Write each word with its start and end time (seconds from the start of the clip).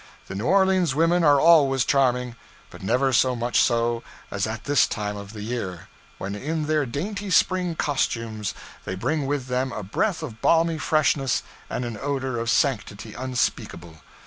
The 0.27 0.33
New 0.33 0.45
Orleans 0.47 0.95
women 0.95 1.23
are 1.23 1.39
always 1.39 1.85
charming, 1.85 2.35
but 2.71 2.81
never 2.81 3.13
so 3.13 3.35
much 3.35 3.61
so 3.61 4.01
as 4.31 4.47
at 4.47 4.63
this 4.63 4.87
time 4.87 5.15
of 5.15 5.33
the 5.33 5.43
year, 5.43 5.89
when 6.17 6.33
in 6.33 6.65
their 6.65 6.87
dainty 6.87 7.29
spring 7.29 7.75
costumes 7.75 8.55
they 8.83 8.95
bring 8.95 9.27
with 9.27 9.45
them 9.45 9.71
a 9.71 9.83
breath 9.83 10.23
of 10.23 10.41
balmy 10.41 10.79
freshness 10.79 11.43
and 11.69 11.85
an 11.85 11.99
odor 12.01 12.39
of 12.39 12.49
sanctity 12.49 13.13
unspeakable. 13.13 14.01